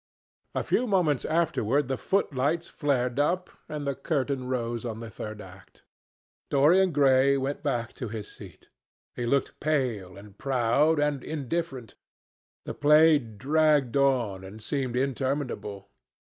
A 0.55 0.63
few 0.63 0.87
moments 0.87 1.25
afterwards 1.25 1.87
the 1.87 1.95
footlights 1.95 2.67
flared 2.67 3.19
up 3.19 3.51
and 3.69 3.85
the 3.85 3.93
curtain 3.93 4.45
rose 4.47 4.83
on 4.83 4.99
the 4.99 5.11
third 5.11 5.39
act. 5.39 5.83
Dorian 6.49 6.91
Gray 6.91 7.37
went 7.37 7.61
back 7.61 7.93
to 8.01 8.07
his 8.07 8.27
seat. 8.27 8.69
He 9.15 9.27
looked 9.27 9.59
pale, 9.59 10.17
and 10.17 10.39
proud, 10.39 10.99
and 10.99 11.23
indifferent. 11.23 11.93
The 12.65 12.73
play 12.73 13.19
dragged 13.19 13.95
on, 13.95 14.43
and 14.43 14.59
seemed 14.59 14.95
interminable. 14.95 15.91